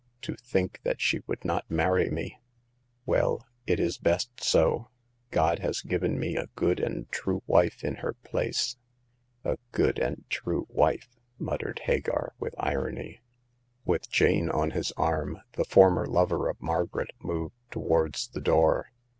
to 0.19 0.35
think 0.35 0.79
that 0.83 0.99
she 0.99 1.19
would 1.27 1.45
not 1.45 1.69
marry 1.69 2.09
me! 2.09 2.39
Well, 3.05 3.45
it 3.67 3.79
is 3.79 3.99
best 3.99 4.43
so; 4.43 4.89
God 5.29 5.59
has 5.59 5.81
given 5.81 6.19
me 6.19 6.35
a 6.35 6.47
good 6.55 6.79
and 6.79 7.07
true 7.11 7.43
wife 7.45 7.83
in 7.83 7.97
her 7.97 8.13
place." 8.13 8.77
A 9.43 9.59
good 9.71 9.99
and 9.99 10.23
true 10.27 10.65
wife 10.71 11.07
I" 11.13 11.17
muttered 11.43 11.81
Hagar, 11.83 12.33
with 12.39 12.55
irony. 12.57 13.21
With 13.85 14.09
Jane 14.09 14.49
on 14.49 14.71
his 14.71 14.91
arm, 14.93 15.39
the 15.53 15.65
former 15.65 16.07
lover 16.07 16.49
of 16.49 16.59
Margaret 16.59 17.11
moved 17.21 17.53
towards 17.69 18.27
the 18.29 18.41
door. 18.41 18.89